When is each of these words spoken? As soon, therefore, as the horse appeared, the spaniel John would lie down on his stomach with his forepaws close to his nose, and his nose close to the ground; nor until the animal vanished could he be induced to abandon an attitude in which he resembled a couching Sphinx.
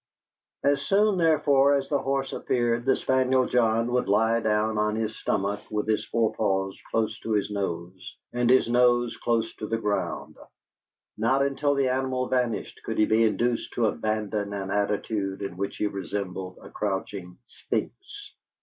As 0.63 0.81
soon, 0.81 1.19
therefore, 1.19 1.75
as 1.75 1.87
the 1.87 1.99
horse 2.01 2.33
appeared, 2.33 2.85
the 2.85 2.95
spaniel 2.95 3.45
John 3.45 3.91
would 3.91 4.07
lie 4.09 4.39
down 4.39 4.79
on 4.79 4.95
his 4.95 5.15
stomach 5.15 5.59
with 5.69 5.87
his 5.87 6.03
forepaws 6.07 6.75
close 6.89 7.19
to 7.19 7.33
his 7.33 7.51
nose, 7.51 8.17
and 8.33 8.49
his 8.49 8.67
nose 8.67 9.15
close 9.17 9.53
to 9.57 9.67
the 9.67 9.77
ground; 9.77 10.37
nor 11.19 11.45
until 11.45 11.75
the 11.75 11.89
animal 11.89 12.27
vanished 12.27 12.81
could 12.83 12.97
he 12.97 13.05
be 13.05 13.25
induced 13.25 13.73
to 13.73 13.85
abandon 13.85 14.53
an 14.53 14.71
attitude 14.71 15.43
in 15.43 15.55
which 15.55 15.77
he 15.77 15.85
resembled 15.85 16.57
a 16.63 16.71
couching 16.71 17.37
Sphinx. 17.45 17.93